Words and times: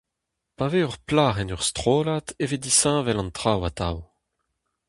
Pa 0.57 0.65
vez 0.71 0.83
ur 0.87 0.97
plac'h 1.07 1.39
en 1.41 1.53
ur 1.55 1.63
strollad 1.69 2.27
e 2.43 2.45
vez 2.49 2.61
disheñvel 2.63 3.21
an 3.21 3.31
traoù 3.37 3.61
atav. 3.69 3.97